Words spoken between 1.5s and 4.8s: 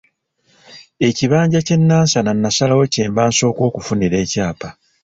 ky'e Nansana nasalawo kyemba nsooka okufunira ekyapa.